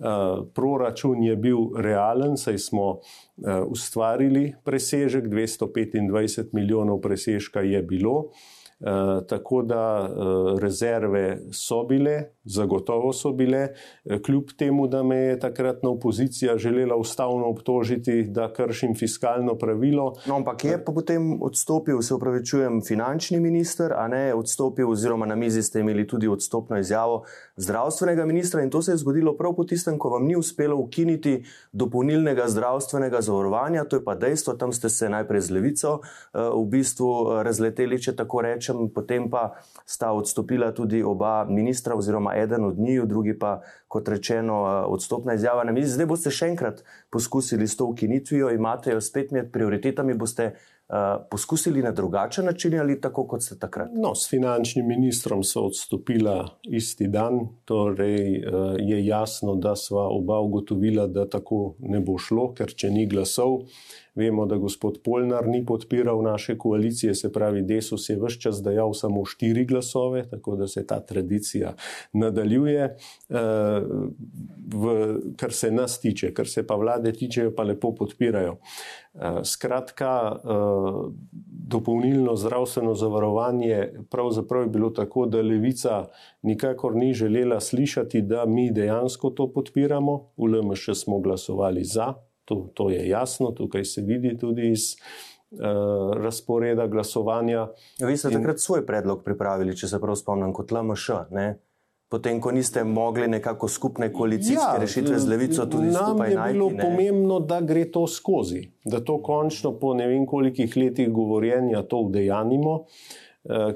[0.00, 3.00] Uh, proračun je bil realen, saj smo uh,
[3.68, 8.30] ustvarili presežek, 225 milijonov presežka je bilo.
[8.80, 10.10] Eh, tako da
[10.60, 16.96] rezerve so bile, zagotovo so bile, eh, kljub temu, da me je takratna opozicija želela
[16.96, 20.14] ustavno obtožiti, da kršim fiskalno pravilo.
[20.26, 25.34] No, ampak je pa potem odstopil, se upravičujem, finančni minister, a ne odstopil, oziroma na
[25.34, 27.24] mizi ste imeli tudi odstopno izjavo
[27.60, 31.42] zdravstvenega ministra in to se je zgodilo prav po tistem, ko vam ni uspelo ukiniti
[31.72, 36.64] dopolnilnega zdravstvenega zavarovanja, to je pa dejstvo, tam ste se najprej z levico uh, v
[36.72, 39.50] bistvu razleteli, če tako rečem potem pa
[39.86, 45.34] sta odstopila tudi oba ministra, oziroma eden od njiju, drugi pa, kot rečeno, eh, odstopna
[45.34, 45.94] izjava na mizi.
[45.94, 50.54] Zdaj boste še enkrat poskusili s to ukinitvijo, imate jo spet med prioritetami, boste
[51.30, 53.90] poskusili na drugačen način ali tako, kot ste takrat?
[53.94, 60.40] No, s finančnim ministrom so odstopila isti dan, torej uh, je jasno, da sva oba
[60.40, 63.60] ugotovila, da tako ne bo šlo, ker če ni glasov.
[64.14, 68.94] Vemo, da gospod Polnar ni podpiral naše koalicije, se pravi, Desus je vse čas dajal
[68.94, 71.74] samo štiri glasove, tako da se ta tradicija
[72.12, 72.96] nadaljuje.
[73.28, 73.36] Eh,
[74.74, 78.56] v, kar se nas tiče, kar se pa vlade tiče, pa lepo podpirajo.
[79.14, 80.48] Eh, skratka, eh,
[81.70, 86.04] dopolnilno zdravstveno zavarovanje pravzaprav je bilo tako, da levica
[86.42, 90.30] nikakor ni želela slišati, da mi dejansko to podpiramo.
[90.36, 92.14] V LMŠ smo glasovali za,
[92.50, 95.58] To, to je jasno, tukaj se vidi tudi iz uh,
[96.18, 97.68] razporeda glasovanja.
[98.02, 98.64] Vi ste takrat in...
[98.66, 101.20] svoj predlog pripravili, če se prav spomnim, kot LMŠ.
[101.30, 101.52] Ne?
[102.10, 106.34] Potem, ko niste mogli nekako skupne koalicijske ja, rešitve z levico, tudi nam najti.
[106.34, 106.82] Nam je bilo ne?
[106.82, 112.02] pomembno, da gre to skozi, da to končno po ne vem kolikih letih govorjenja to
[112.08, 112.74] vdejanimo.
[112.74, 113.29] Uh,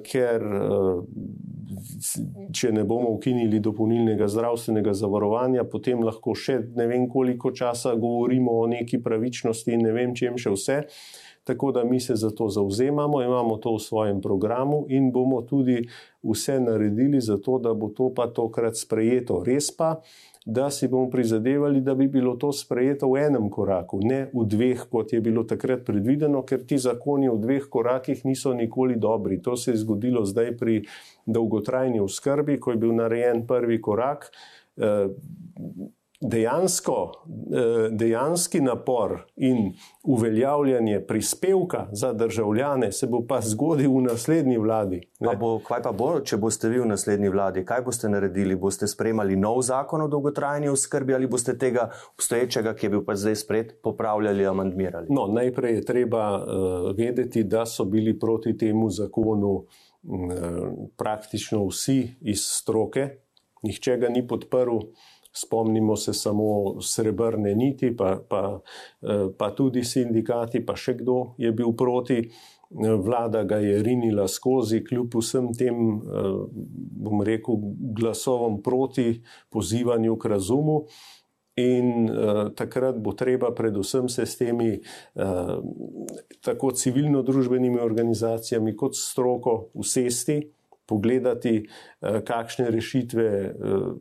[0.05, 1.03] ker eh,
[2.53, 8.59] če ne bomo ukinili dopolnilnega zdravstvenega zavarovanja, potem lahko še ne vem koliko časa govorimo
[8.61, 10.81] o neki pravičnosti in ne vem čem še vse.
[11.45, 15.83] Tako da mi se za to zauzemamo, imamo to v svojem programu in bomo tudi
[16.25, 19.43] vse naredili za to, da bo to pa tokrat sprejeto.
[19.45, 19.99] Res pa,
[20.45, 24.83] da si bomo prizadevali, da bi bilo to sprejeto v enem koraku, ne v dveh,
[24.93, 29.41] kot je bilo takrat predvideno, ker ti zakoni v dveh korakih niso nikoli dobri.
[29.43, 30.83] To se je zgodilo zdaj pri
[31.27, 34.29] dolgotrajni oskrbi, ko je bil narejen prvi korak.
[36.27, 44.59] Dejansko, eh, dejanski napor in uveljavljanje prispevka za državljane se bo pa zgodil v naslednji
[44.59, 45.01] vladi.
[45.25, 47.65] Pa bo, kaj pa bo, če boste vi v naslednji vladi?
[47.65, 48.57] Kaj boste naredili?
[48.57, 53.17] Boste sprejemali nov zakon o dolgotrajni oskrbi ali boste tega obstoječega, ki je bil pa
[53.21, 55.07] zdaj spred, popravljali, amandmirali?
[55.11, 56.45] No, najprej je treba uh,
[56.97, 59.67] vedeti, da so bili proti temu zakonu uh,
[60.97, 63.09] praktično vsi iz stroke,
[63.63, 64.81] nihče ga ni podprl.
[65.37, 68.61] Spomnimo se samo srebrne niti, pa, pa,
[69.03, 72.23] eh, pa tudi sindikati, pa še kdo je bil proti.
[72.75, 76.31] Vlada ga je rinila skozi, kljub vsem tem, eh,
[77.05, 77.59] bom rekel,
[77.99, 79.21] glasovom proti
[79.51, 80.79] pozivanju k razumu.
[81.55, 85.53] In uh, takrat bo treba, predvsem, se s temi uh,
[86.43, 90.41] tako civilno-družbenimi organizacijami kot stroko usesti
[90.87, 91.67] pogledati,
[92.03, 93.53] eh, kakšne rešitve, eh,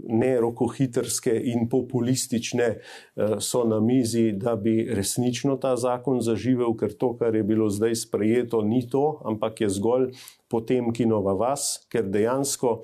[0.10, 6.94] ne rokohitrske in populistične, eh, so na mizi, da bi resnično ta zakon zaživel, ker
[6.94, 10.12] to, kar je bilo zdaj sprejeto, ni to, ampak je zgolj
[10.48, 12.84] potem kinova vas, ker dejansko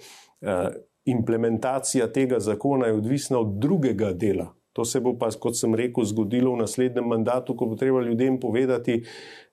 [1.06, 4.54] implementacija tega zakona je odvisna od drugega dela.
[4.74, 8.38] To se bo pa, kot sem rekel, zgodilo v naslednjem mandatu, ko bo treba ljudem
[8.40, 9.02] povedati,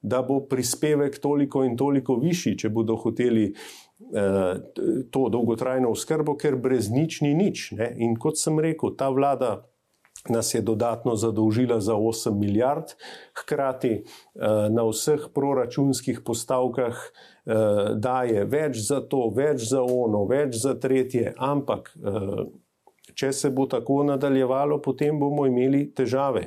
[0.02, 3.56] da bo prispevek toliko in toliko višji, če bodo hoteli eh,
[5.10, 7.70] to dolgotrajno oskrbo, ker brez nič ni nič.
[7.72, 7.88] Ne?
[7.96, 9.64] In kot sem rekel, ta vlada
[10.28, 12.84] nas je dodatno zadolžila za 8 milijard,
[13.34, 14.02] hkrati eh,
[14.70, 17.54] na vseh proračunskih postavkah eh,
[17.94, 21.94] daje več za to, več za ono, več za tretje, ampak
[23.16, 26.46] če se bo tako nadaljevalo, potem bomo imeli težave.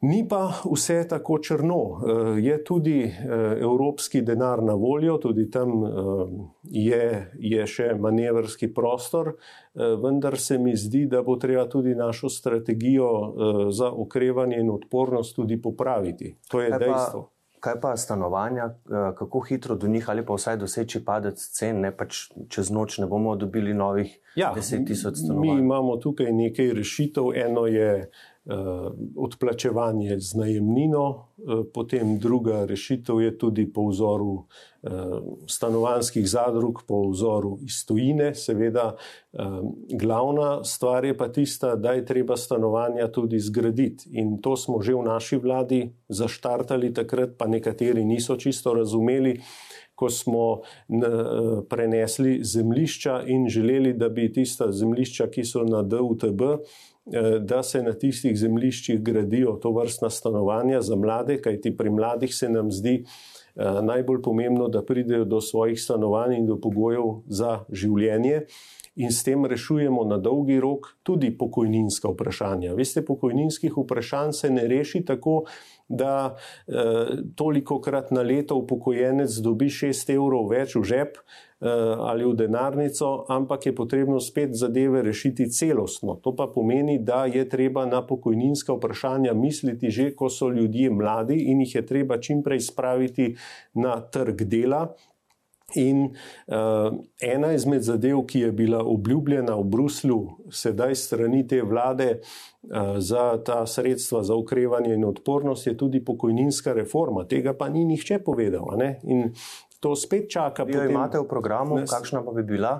[0.00, 1.76] Ni pa vse tako črno.
[1.76, 3.12] Eh, je tudi eh,
[3.60, 5.88] evropski denar na voljo, tudi tam eh,
[6.62, 9.34] je, je še manevrski prostor,
[9.74, 13.08] vendar se mi zdi, da bo treba tudi našo strategijo
[13.74, 16.36] za okrevanje in odpornost tudi popraviti.
[16.50, 17.22] To je Kaj dejstvo.
[17.22, 17.30] Pa...
[17.64, 18.66] Kaj pa stanovanja,
[19.16, 23.06] kako hitro do njih ali pa vsaj doseči padec cen, ne pač čez noč ne
[23.08, 25.40] bomo dobili novih ja, 10.000 stanovanj?
[25.40, 27.32] Mi imamo tukaj nekaj rešitev.
[27.46, 28.10] Eno je
[29.16, 34.44] odplačevanje z najemnino, eh, potem druga rešitev je tudi po vzoru
[34.82, 34.90] eh,
[35.48, 38.34] stanovanskih zadrug, po vzoru iz tujine.
[38.34, 38.96] Seveda,
[39.98, 44.10] glavna stvar je pa tista, da je treba stanovanja tudi zgraditi.
[44.12, 49.40] In to smo že v naši vladi zaštartali takrat, pa nekateri niso čisto razumeli.
[49.94, 50.60] Ko smo
[51.70, 56.42] prenesli zemljišča in želeli, da bi tista zemljišča, ki so na DUTB,
[57.12, 62.34] Eh, da se na tistih zemljiščih gradijo to vrstna stanovanja za mlade, kajti pri mladih
[62.34, 62.94] se nam zdi
[63.56, 68.46] eh, najbolj pomembno, da pridejo do svojih stanovanj in do pogojev za življenje.
[68.96, 72.72] In s tem rešujemo na dolgi rok tudi pokojninska vprašanja.
[72.74, 75.52] Veste, pokojninskih vprašanj se ne reši tako, da
[75.88, 81.18] eh, toliko krat na leto upokojenec dobi 6 evrov več v žep,
[81.64, 81.68] Eh,
[81.98, 86.20] ali v denarnico, ampak je potrebno spet zadeve rešiti celostno.
[86.20, 91.38] To pa pomeni, da je treba na pokojninska vprašanja misliti že, ko so ljudje mladi
[91.48, 93.36] in jih je treba čimprej spraviti
[93.74, 94.92] na trg dela.
[95.74, 100.18] In uh, ena izmed zadev, ki je bila obljubljena v Bruslju,
[100.52, 106.72] sedaj strani te vlade uh, za ta sredstva za ukrevanje in odpornost, je tudi pokojninska
[106.72, 107.24] reforma.
[107.24, 108.76] Tega pa ni nihče povedal.
[109.02, 109.32] In
[109.80, 110.64] to spet čaka.
[110.64, 112.78] Vi jo imate v programu, ne, kakšna pa bi bila?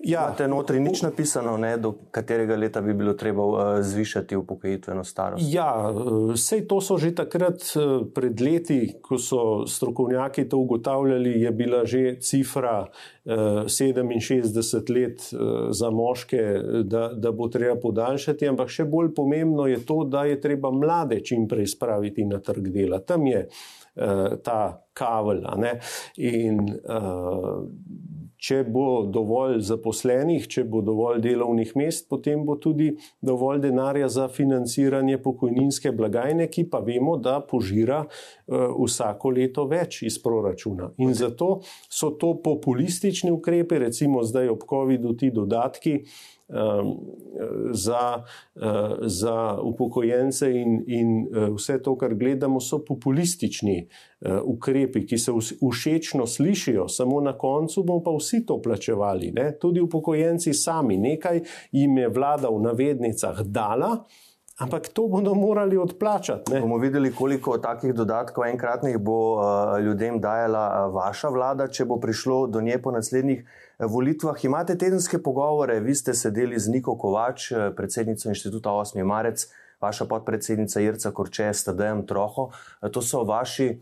[0.00, 5.04] Ja, te notri nič napisano, ne, do katerega leta bi bilo treba uh, zvišati upokojitveno
[5.04, 5.44] starost.
[5.52, 5.90] Ja,
[6.32, 11.52] vse eh, to so že takrat uh, pred leti, ko so strokovnjaki to ugotavljali, je
[11.52, 13.34] bila že cifra uh,
[13.68, 16.40] 67 let uh, za moške,
[16.84, 21.20] da, da bo treba podaljšati, ampak še bolj pomembno je to, da je treba mlade
[21.20, 23.04] čim prej spraviti na trg dela.
[23.04, 25.44] Tam je uh, ta kavelj.
[26.16, 27.68] In uh,
[28.40, 34.28] če bo dovolj zaposlenih, če bo dovolj delovnih mest, potem bo tudi dovolj denarja za
[34.32, 40.90] financiranje pokojninske blagajne, ki pa vemo, da požira uh, vsako leto več iz proračuna.
[41.04, 45.98] In zato so to populistični ukrepi, recimo zdaj ob COVID-u ti dodatki.
[46.50, 46.98] Um,
[47.70, 48.22] za,
[48.54, 48.62] uh,
[49.00, 55.32] za upokojence in, in uh, vse to, kar gledamo, so populistični uh, ukrepi, ki se
[55.70, 59.30] všečno slišijo, samo na koncu bomo pa vsi to plačevali.
[59.32, 59.52] Ne?
[59.60, 61.40] Tudi upokojenci sami, nekaj
[61.72, 63.94] jim je vlada v navednicah dala.
[64.60, 66.52] Ampak to bodo morali odplačati.
[66.52, 66.60] Ne?
[66.60, 71.96] Bomo videli, koliko takih dodatkov enkratnih bo uh, ljudem dajala uh, vaša vlada, če bo
[72.00, 73.44] prišlo do nje po naslednjih
[73.86, 74.44] volitvah.
[74.44, 79.04] Imate tedenske pogovore, vi ste sedeli z Niko Kovač, eh, predsednico inštituta 8.
[79.04, 79.46] marec,
[79.80, 82.50] vaša podpredsednica Irca Korče, Stadejem Troho.
[82.82, 83.80] Eh, to so vaši eh,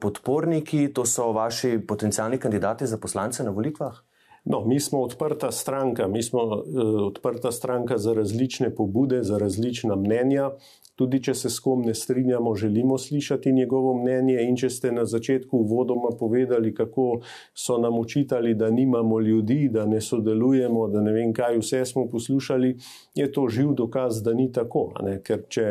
[0.00, 4.03] podporniki, to so vaši potencijalni kandidati za poslance na volitvah?
[4.44, 6.62] No, mi smo odprta stranka, mi smo uh,
[7.06, 10.50] odprta stranka za različne pobude, za različna mnenja.
[10.94, 14.36] Tudi če se s kom ne strinjamo, želimo slišati njegovo mnenje.
[14.46, 17.20] In če ste na začetku uvodoma povedali, kako
[17.54, 22.06] so nam učitali, da nimamo ljudi, da ne sodelujemo, da ne vem, kaj vse smo
[22.10, 22.76] poslušali,
[23.14, 24.92] je to živ dokaz, da ni tako.
[25.24, 25.66] Ker če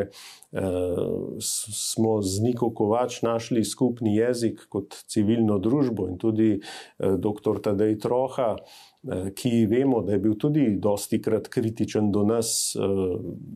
[1.39, 7.61] smo z Niko Kovač našli skupni jezik kot civilno družbo in tudi uh, dr.
[7.63, 8.55] Tadej Troha.
[9.11, 12.79] Eh, ki vemo, da je bil tudi dosti krat kritičen do nas, eh,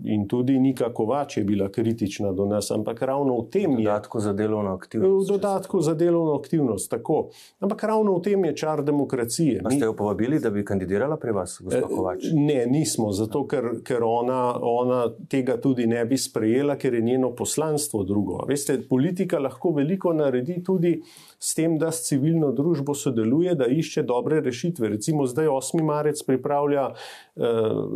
[0.04, 3.78] in tudi Nika Kovač je bila kritična do nas, ampak ravno v tem je.
[3.78, 5.30] V dodatku za delovno aktivnost.
[5.30, 7.30] V dodatku za delovno aktivnost, tako.
[7.60, 9.62] Ampak ravno v tem je čar demokracije.
[9.66, 12.24] A ste jo povabili, da bi kandidirala pri vas, gospod eh, Kovač?
[12.34, 17.32] Ne, nismo, zato ker, ker ona, ona tega tudi ne bi sprejela, ker je njeno
[17.36, 18.46] poslanstvo drugo.
[18.48, 21.02] Veste, politika lahko veliko naredi tudi
[21.40, 24.90] s tem, da s civilno družbo sodeluje, da išče dobre rešitve.
[24.90, 25.84] Recimo zdaj 8.
[25.84, 27.44] marec pripravlja uh,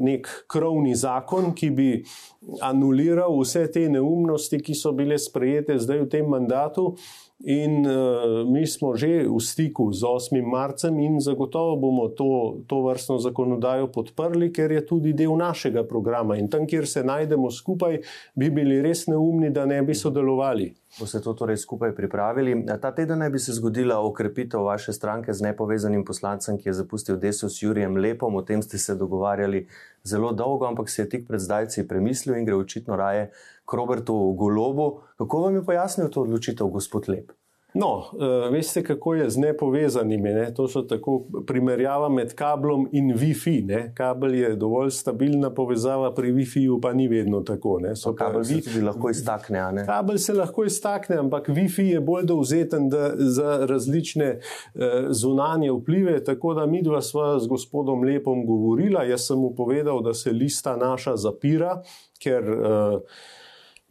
[0.02, 1.90] nek krovni zakon, ki bi
[2.62, 6.96] anuliral vse te neumnosti, ki so bile sprejete zdaj v tem mandatu.
[7.44, 10.46] In uh, mi smo že v stiku z 8.
[10.46, 16.38] marcem, in zagotovo bomo to, to vrstno zakonodajo podprli, ker je tudi del našega programa.
[16.38, 17.98] In tam, kjer se najdemo skupaj,
[18.38, 20.70] bi bili res neumni, da ne bi sodelovali.
[21.00, 22.66] Boste to torej skupaj pripravili.
[22.82, 27.18] Ta teden naj bi se zgodila okrepitev vaše stranke z nepovezanim poslancem, ki je zapustil
[27.18, 28.36] deso s Jurijem Lepom.
[28.36, 29.66] O tem ste se dogovarjali
[30.04, 33.32] zelo dolgo, ampak se je tik pred zdajci premislil in gre očitno raje
[33.72, 35.02] k Robertu Golobu.
[35.18, 37.32] Kako vam je pojasnil to odločitev, gospod Lep?
[37.74, 40.30] No, uh, veste, kako je z nepovezanimi.
[40.30, 40.54] Ne?
[40.54, 43.64] To so tako primerjava med kablom in Wi-Fi.
[43.66, 43.94] Ne?
[43.96, 47.80] Kabel je dovolj stabilna povezava, pri Wi-Fi-ju pa ni vedno tako.
[48.18, 49.86] Kabel se tudi lahko iztakne.
[49.86, 56.24] Kabel se lahko iztakne, ampak Wi-Fi je bolj dovzeten da, za različne uh, zunanje vplive.
[56.24, 59.08] Tako da mi dva sva z gospodom Lepom govorila.
[59.08, 61.80] Jaz sem mu povedal, da se lista naša zapira,
[62.20, 62.52] ker.
[62.52, 63.38] Uh,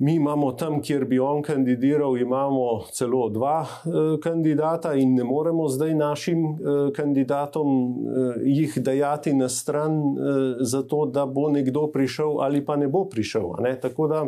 [0.00, 3.90] Mi imamo tam, kjer bi on kandidiral, imamo celo dva eh,
[4.22, 10.00] kandidata in ne moremo zdaj našim eh, kandidatom eh, jih dajati na stran,
[10.60, 13.52] zato da bo nekdo prišel ali pa ne bo prišel.
[13.60, 13.74] Ne?
[13.80, 14.24] Tako da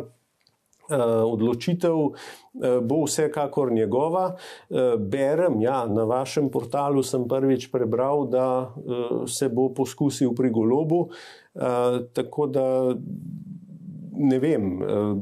[1.23, 1.97] odločitev
[2.83, 4.35] bo vsekakor njegova.
[4.99, 8.73] Berem, ja, na vašem portalu sem prvič prebral, da
[9.27, 11.07] se bo poskusil pri golobu.
[12.13, 12.65] Tako da
[14.17, 14.67] ne vem,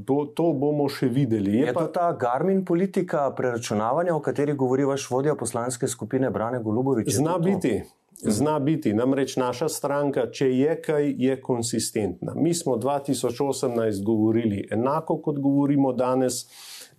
[0.08, 1.58] to, to bomo še videli.
[1.60, 6.62] Je, je pa ta Garmin politika preračunavanja, o kateri govori vaš vodja poslanske skupine Brane
[6.63, 7.12] Golubovič?
[7.15, 7.82] Zna biti.
[8.21, 12.36] Zna biti, namreč naša stranka, če je kaj, je konsistentna.
[12.38, 16.43] Mi smo 2018 govorili enako, kot govorimo danes,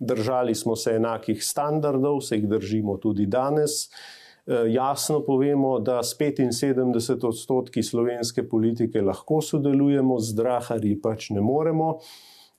[0.03, 3.85] držali smo se enakih standardov, se jih držimo tudi danes.
[3.87, 11.29] Uh, Eh, jasno povemo, da s 75 odstotki slovenske politike lahko sodelujemo, z drahari pač
[11.31, 11.99] ne moremo.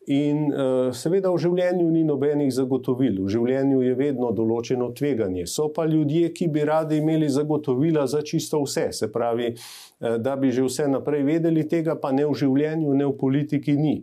[0.06, 5.46] In uh, seveda v življenju ni nobenih zagotovil, v življenju je vedno določeno tveganje.
[5.48, 10.36] So pa ljudje, ki bi radi imeli zagotovila za čisto vse, se pravi, uh, da
[10.36, 13.96] bi že vse naprej vedeli, tega pa ne v življenju, ne v politiki ni.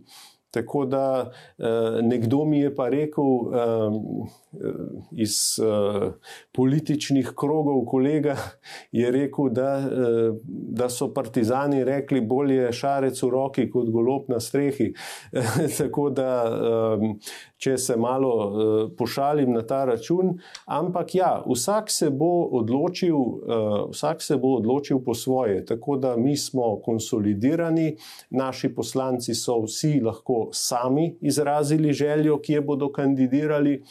[0.52, 1.66] Tako da uh,
[2.02, 3.52] nekdo mi je pa rekel,
[4.54, 4.58] Eh,
[5.12, 6.12] iz uh,
[6.52, 8.36] političnih krogov, kolega
[8.92, 9.80] je rekel, da,
[10.44, 14.90] da so partizani rekli, bolje šarec v roki kot golob na strehi.
[15.80, 16.32] Tako da,
[17.58, 18.34] če se malo
[18.98, 20.34] pošalim na ta račun,
[20.66, 23.16] ampak ja, vsak se bo odločil,
[23.94, 25.64] vsak se bo odločil po svoje.
[25.66, 27.96] Tako da mi smo konsolidirani,
[28.30, 33.84] naši poslanci so vsi lahko sami izrazili željo, kje bodo kandidirali.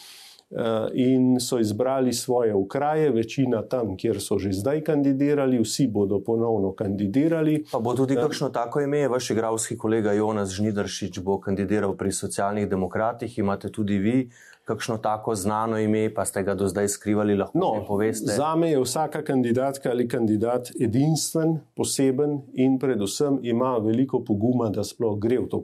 [0.51, 6.19] Eh, in so izbrali svoje ukraje, večina tam, kjer so že zdaj kandidirali, vsi bodo
[6.27, 7.65] ponovno kandidirali.
[7.73, 12.11] Pa bo tudi eh, kakšno tako ime, vaš igralski kolega Jonas Žnidaršič bo kandidiral pri
[12.13, 14.31] socialnih demokratih, imate tudi vi
[14.71, 18.31] kakšno tako znano ime, pa ste ga do zdaj skrivali, lahko no, poveste?
[18.37, 24.85] Za me je vsaka kandidatka ali kandidat edinstven, poseben in predvsem ima veliko poguma, da
[24.87, 25.63] sploh gre v to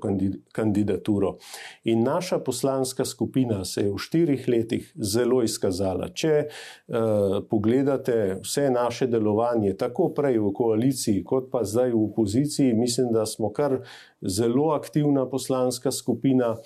[0.53, 1.37] kandidaturo.
[1.85, 6.11] In naša poslanska skupina se je v štirih letih zelo izkazala.
[6.11, 12.75] Če uh, pogledate vse naše delovanje, tako prej v koaliciji, kot pa zdaj v opoziciji,
[12.75, 13.79] mislim, da smo kar
[14.21, 16.57] zelo aktivna poslanska skupina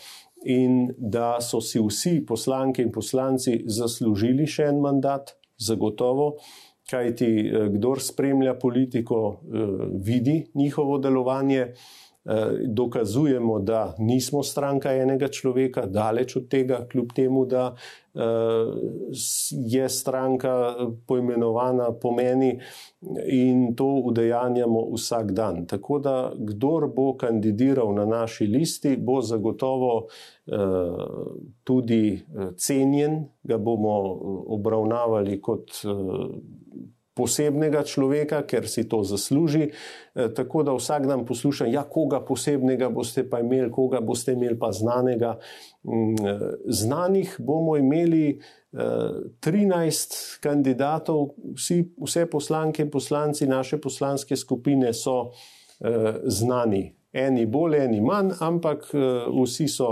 [0.44, 6.35] in da so si vsi poslanke in poslanci zaslužili še en mandat, zagotovo,
[6.90, 9.59] kajti eh, kdor spremlja politiko, eh,
[10.05, 11.72] vidi njihovo delovanje.
[12.24, 17.74] Eh, dokazujemo, da nismo stranka enega človeka, daleč od tega, kljub temu, da
[19.50, 20.74] je stranka
[21.07, 22.59] poimenovana po meni
[23.26, 25.66] in to udejanjamo vsak dan.
[25.66, 30.09] Tako da, kdor bo kandidiral na naši listi, bo zagotovo
[31.64, 32.20] tudi
[32.57, 33.94] cenjen, ga bomo
[34.59, 35.70] obravnavali kot
[37.20, 39.70] posebnega človeka, ker si to zasluži.
[40.37, 44.72] Tako da vsak dan poslušam, ja, koga posebnega boste pa imeli, koga boste imeli pa
[44.72, 45.37] znanega.
[45.85, 46.16] Mm,
[46.66, 48.40] znanih bomo imeli
[48.72, 55.33] 13 kandidatov, vsi, vse poslanke in poslanci naše poslanske skupine so
[56.24, 59.90] znani eni bolj, eni manj, ampak uh, vsi so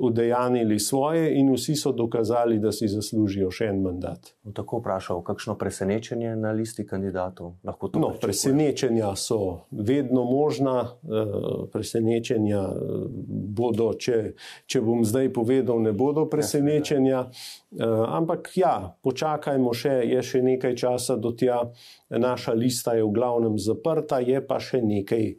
[0.00, 4.32] udejanili svoje in vsi so dokazali, da si zaslužijo še en mandat.
[4.56, 7.54] Tako vprašal, kakšno presenečenje na listi kandidatov?
[7.94, 12.76] No, presenečenja so vedno možna, uh, presenečenja eh,
[13.52, 14.34] bodo, če,
[14.66, 17.26] če bom zdaj povedal, ne bodo presenečenja.
[17.82, 21.62] Ampak ja, počakajmo še, je še nekaj časa do tja.
[22.12, 25.32] Naša lista je v glavnem zaprta, je pa še nekaj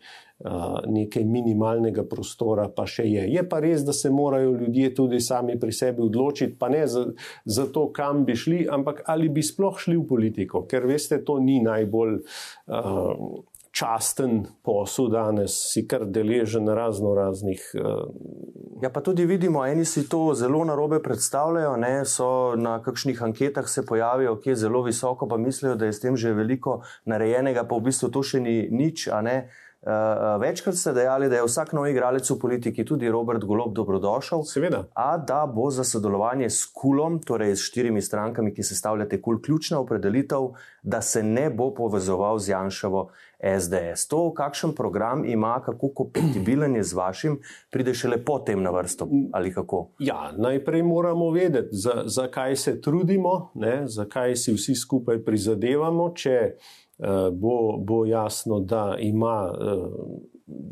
[0.88, 3.24] nekaj minimalnega prostora, pa še je.
[3.32, 7.06] Je pa res, da se morajo ljudje tudi sami pri sebi odločiti, pa ne za,
[7.46, 11.40] za to, kam bi šli, ampak ali bi sploh šli v politiko, ker veste, to
[11.40, 12.22] ni najbolj.
[12.68, 13.42] Uh,
[13.74, 17.64] Časten posel danes, si kar deležen razno raznih.
[17.74, 18.04] Uh...
[18.84, 23.66] Ja, pa tudi vidimo, eni si to zelo narobe predstavljajo, ne, so na kakšnih anketah
[23.66, 27.66] se pojavijo, ki je zelo visoko, pa mislijo, da je s tem že veliko narejenega,
[27.66, 29.38] pa v bistvu to še ni nič, a ne.
[30.40, 34.44] Večkrat ste dejali, da je vsak nov igralec v politiki, tudi Robert Golob, dobrodošel.
[34.48, 34.86] Seveda.
[34.96, 39.42] A da bo za sodelovanje s Kulom, torej s štirimi strankami, ki se stavljate Kul,
[39.42, 40.54] ključna opredelitev,
[40.84, 43.10] da se ne bo povezoval z Janševo
[43.44, 44.08] SDS.
[44.08, 47.40] To, kakšen program ima, kako kompatibilen je z vašim,
[47.72, 49.08] pride šele potem na vrsto.
[50.00, 51.76] Ja, najprej moramo vedeti,
[52.06, 56.14] zakaj za se trudimo, ne, zakaj si vsi skupaj prizadevamo.
[56.16, 56.83] Če, Eh,
[57.32, 59.76] bo, bo jasno, da, ima, eh,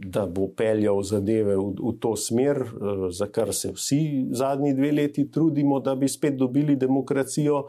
[0.05, 4.91] da bo peljal zadeve v, v to smer, eh, za kar se vsi zadnji dve
[4.91, 7.65] leti trudimo, da bi spet dobili demokracijo,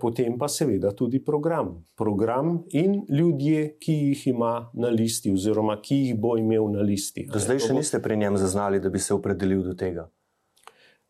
[0.00, 1.84] potem pa seveda tudi program.
[1.96, 7.26] Program in ljudje, ki jih ima na listi, oziroma ki jih bo imel na listi.
[7.32, 10.06] Do zdaj še niste pri njem zaznali, da bi se opredelil do tega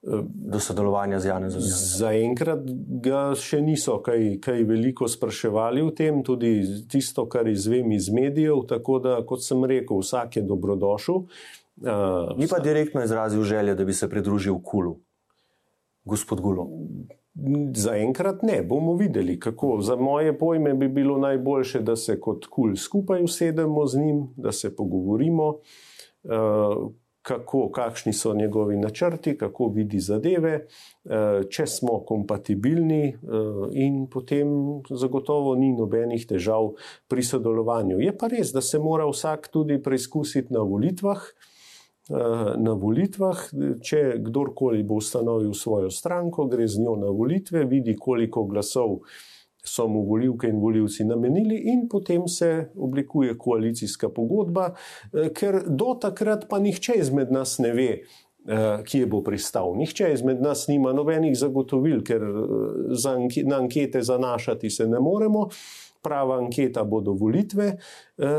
[0.05, 1.62] do sodelovanja z Janezom?
[1.98, 2.66] Zaenkrat
[3.05, 8.66] ga še niso kaj, kaj veliko spraševali o tem, tudi tisto, kar izvem iz medijev.
[8.68, 11.24] Tako da, kot sem rekel, vsak je dobrodošel.
[11.84, 14.94] Uh, Ni pa direktno izrazil želje, da bi se pridružil Kulu,
[16.05, 16.68] gospod Gulo.
[17.74, 19.80] Zaenkrat ne, bomo videli, kako.
[19.82, 24.52] Za moje pojme bi bilo najboljše, da se kot kul skupaj usedemo z njim, da
[24.52, 25.48] se pogovorimo.
[26.24, 26.92] Uh,
[27.25, 30.53] kako, kakšni so njegovi načrti, kako vidi zadeve,
[31.05, 33.16] eh, če smo kompatibilni, eh,
[33.72, 34.49] in potem
[34.91, 36.75] zagotovo ni nobenih težav
[37.09, 38.01] pri sodelovanju.
[38.01, 41.20] Je pa res, da se mora vsak tudi preizkusiti na volitvah.
[42.11, 42.14] Eh,
[42.61, 43.39] na volitvah,
[43.81, 48.99] če kdorkoli bo ustanovil svojo stranko, gre z njo na volitve, vidi, koliko glasov
[49.65, 54.75] so mu volivke in volivci namenili, in potem se oblikuje koalicijska pogodba,
[55.12, 58.03] eh, ker do takrat pa nihče izmed nas ne ve.
[58.47, 59.73] Eh, kje bo pristal?
[59.77, 65.49] Nihče izmed nas nima nobenih zagotovil, ker eh, na ankete zanašati se ne moremo.
[66.05, 67.79] Prava anketa bodo volitve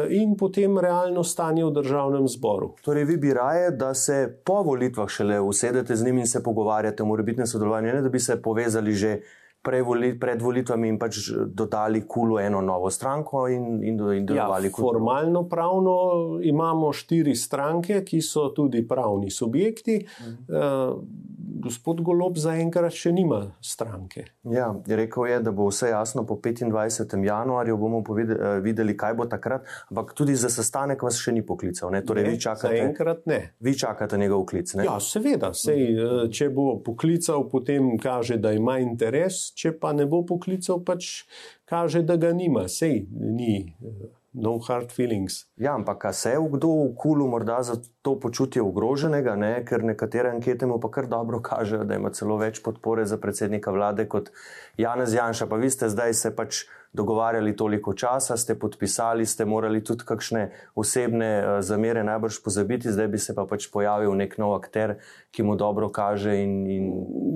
[0.10, 2.76] in potem realno stanje v državnem zboru.
[2.86, 7.04] Torej, vi bi raje, da se po volitvah šele usedete z njimi in se pogovarjate
[7.04, 9.18] o morebitnem sodelovanju, ne da bi se povezali že
[9.66, 14.86] pred volitvami in pač dodali kulu eno novo stranko in, in, in delovali ja, kot.
[14.86, 15.95] Formalno pravno
[16.43, 19.99] imamo štiri stranke, ki so tudi pravni subjekti.
[20.05, 20.36] Mhm.
[20.47, 21.01] Uh,
[21.66, 24.28] gospod Golob zaenkrat še nima stranke.
[24.53, 27.18] Ja, rekel je, da bo vse jasno po 25.
[27.26, 31.89] januarju, bomo eh, videli, kaj bo takrat, ampak tudi za sestanek vas še ni poklical.
[31.93, 32.03] Ne?
[32.05, 33.39] Torej, ne, zaenkrat ne.
[33.66, 34.76] Vi čakate njegov klic.
[34.78, 34.86] Ne?
[34.88, 35.53] Ja, seveda.
[35.57, 40.84] Sej, eh, če bo poklical, potem kaže, da ima interes, če pa ne bo poklical,
[40.86, 41.26] pač
[41.70, 42.68] kaže, da ga nima.
[42.72, 43.57] Sej, ni.
[44.38, 45.46] No hard feelings.
[45.56, 49.64] Ja, ampak se je kdo v kulu morda za to počutje ogroženega, ne?
[49.66, 53.72] ker nekatere ankete mu pa kar dobro kažejo, da ima celo več podpore za predsednika
[53.72, 54.32] vlade kot
[54.78, 55.48] Janez Janša.
[55.48, 56.66] Pa vi ste zdaj se pač
[56.96, 63.08] dogovarjali toliko časa, ste podpisali, ste morali tudi kakšne osebne uh, zamere najbrž pozabiti, zdaj
[63.08, 64.98] bi se pa pač pojavil nek nov akter,
[65.36, 66.44] ki mu dobro kaže.
[66.44, 66.92] In, in...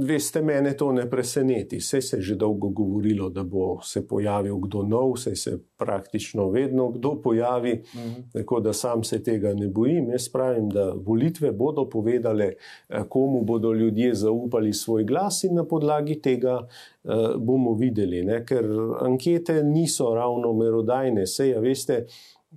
[0.07, 1.77] Veste, mene to ne preseneti.
[1.77, 6.49] Vse se je že dolgo govorilo, da bo se pojavil kdo nov, vse se praktično
[6.49, 8.09] vedno kdo pojavi, uh mhm.
[8.09, 8.23] -huh.
[8.33, 10.09] tako da sam se tega ne bojim.
[10.11, 12.53] Jaz pravim, da volitve bodo povedale,
[12.89, 16.59] eh, komu bodo ljudje zaupali svoj glas in na podlagi tega
[17.03, 18.45] uh, bomo videli, ne?
[18.45, 18.65] ker
[19.01, 21.27] ankete niso ravno merodajne.
[21.27, 22.05] Sej, ja, veste,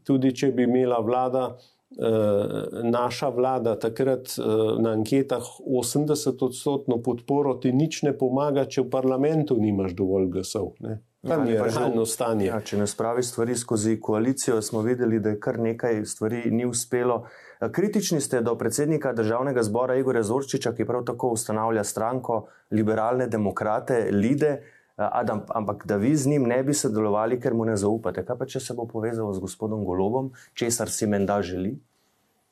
[0.04, 1.81] tudi če bi imela vlada, uh,
[2.82, 9.56] naša vlada, takrat uh, na anketah 80-odstotno podporo, ti nič ne pomaga, če v parlamentu
[9.60, 10.72] nimaš dovolj glasov.
[10.80, 11.00] Ne?
[11.28, 12.48] Tam je realno stanje.
[12.48, 16.66] Ja, če ne spravi stvari skozi koalicijo, smo videli, da je kar nekaj stvari ni
[16.66, 17.22] uspelo.
[17.72, 24.08] Kritični ste do predsednika državnega zbora Igorja Zorčiča, ki prav tako ustanavlja stranko liberalne demokrate,
[24.10, 24.56] Lide,
[24.96, 28.24] Adam, ampak da vi z njim ne bi sodelovali, ker mu ne zaupate.
[28.24, 31.78] Kaj pa če se bo povezal z gospodom Golobom, česar si menda želi?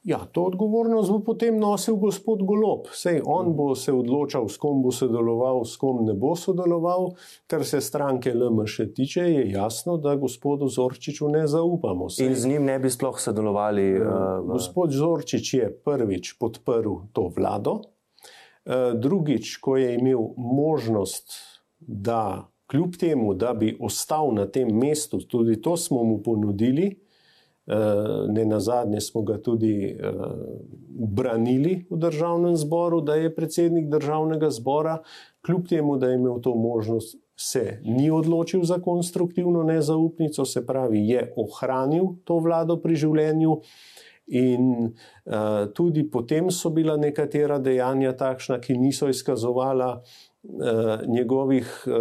[0.04, 2.86] Ja, to odgovornost bo potem nosil gospod Golob.
[2.96, 7.10] Sej on bo se odločal, s kom bo sodeloval, s kom ne bo sodeloval.
[7.44, 12.08] Kar se stranke LMŠ tiče, je jasno, da gospodu Zorčiču ne zaupamo.
[12.08, 13.86] Sej, In z njim ne bi sploh sodelovali.
[14.00, 14.06] Uh,
[14.40, 14.56] v...
[14.56, 22.96] Gospod Zorčič je prvič podprl to vlado, uh, drugič, ko je imel možnost, da kljub
[22.96, 26.96] temu, da bi ostal na tem mestu, tudi to smo mu ponudili.
[27.66, 30.32] Eh, ne na zadnje smo ga tudi uh,
[30.88, 34.96] branili v državnem zboru, da je predsednik državnega zbora,
[35.46, 41.04] kljub temu, da je imel to možnost, se ni odločil za konstruktivno nezaupnico, se pravi,
[41.08, 43.60] je ohranil to vlado pri življenju.
[44.26, 50.18] In uh, tudi potem so bila nekatera dejanja takšna, ki niso izkazovala uh,
[51.06, 51.92] njegovih uh,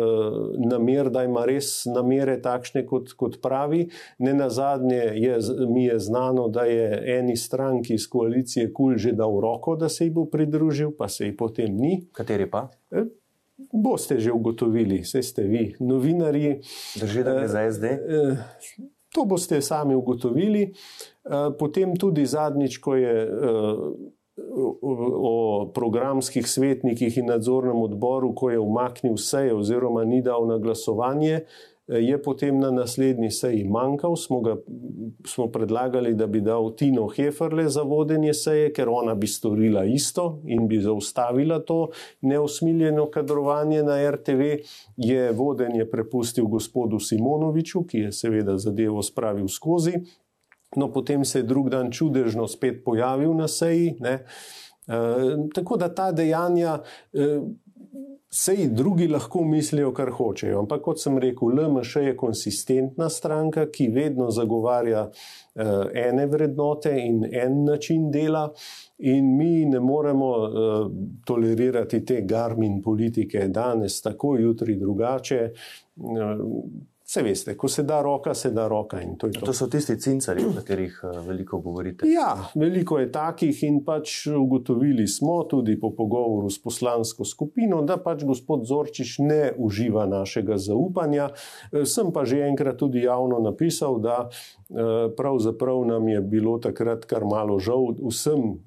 [0.69, 3.89] namer, da ima res namere takšne, kot, kot pravi.
[4.19, 5.37] Ne na zadnje je,
[5.67, 10.05] mi je znano, da je eni stranki iz koalicije KUL že dal roko, da se
[10.05, 12.05] ji bo pridružil, pa se ji potem ni.
[12.13, 12.69] Kateri pa?
[12.91, 13.07] Uh,
[13.73, 16.61] Boste že ugotovili, vse ste vi, novinari.
[16.95, 17.85] Držite, da je za SD?
[19.11, 20.71] To boste sami ugotovili.
[21.59, 23.27] Potem tudi zadnjič, ko je
[24.51, 31.41] o programskih svetnikih in nadzornem odboru, ko je umaknil vse, oziroma ni dal na glasovanje,
[31.89, 34.15] je potem na naslednji seji manjkal.
[34.15, 34.55] Smo, ga,
[35.25, 40.39] smo predlagali, da bi dal Tino Heferle za vodenje seje, ker ona bi storila isto
[40.45, 41.89] in bi zaustavila to
[42.21, 44.41] neusmiljeno kadrovanje na RTV.
[44.97, 49.93] Je vodenje prepustil gospodu Simonoviču, ki je seveda zadevo spravil skozi.
[50.75, 53.95] No, potem se je drug dan čudežno spet pojavil na seji.
[54.05, 54.19] E,
[55.55, 56.79] tako da ta dejanja,
[57.13, 57.39] e,
[58.29, 60.59] sej drugi lahko mislijo, kar hočejo.
[60.59, 65.65] Ampak kot sem rekel, LMŠ je konsistentna stranka, ki vedno zagovarja e,
[66.05, 68.49] ene vrednote in en način dela.
[68.99, 70.91] In mi ne moremo uh,
[71.25, 75.51] tolerirati te garmin politike, danes tako, jutri drugače.
[75.95, 76.41] Uh,
[77.09, 78.99] Vse veste, ko se da roka, se da roka.
[79.17, 79.45] To, to.
[79.45, 82.05] to so tisti cincari, o katerih eh, veliko govorite.
[82.05, 87.97] Ja, veliko je takih in pač ugotovili smo tudi po pogovoru s poslansko skupino, da
[87.97, 91.31] pač gospod Zorčič ne uživa našega zaupanja.
[91.71, 97.09] Eh, sem pa že enkrat tudi javno napisal, da eh, pravzaprav nam je bilo takrat
[97.09, 98.59] kar malo žal vsem.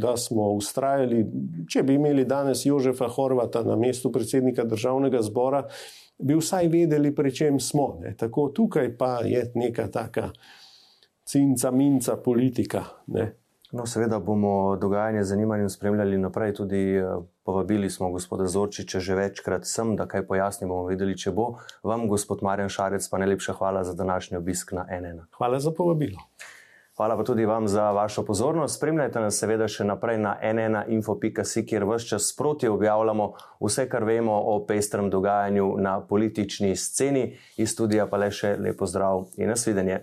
[0.00, 1.26] Da smo ustrajali,
[1.68, 5.66] če bi imeli danes Jožefa Horvata na mestu predsednika državnega zbora,
[6.22, 7.98] bi vsaj vedeli, pri čem smo.
[8.00, 8.14] Ne.
[8.16, 10.30] Tako tukaj pa je neka taka
[11.24, 12.84] cinca, minca politika.
[13.06, 13.32] Ne.
[13.72, 16.54] No, seveda bomo dogajanje z zanimanjem spremljali naprej.
[16.54, 17.04] Tudi eh,
[17.42, 21.52] povabili smo gospoda Zorčiča že večkrat sem, da kaj pojasnimo, bomo videli, če bo.
[21.82, 25.22] Vam, gospod Marjan Šarec, pa najlepša hvala za današnji obisk na NN.
[25.38, 26.18] Hvala za povabilo.
[27.00, 28.76] Hvala pa tudi vam za vašo pozornost.
[28.76, 33.30] Spremljajte nas seveda še naprej na nnainfo.si, kjer vse čas sproti objavljamo
[33.64, 37.38] vse, kar vemo o pestrem dogajanju na politični sceni.
[37.56, 40.02] Iz studija pa le še lepo zdrav in nasvidenje.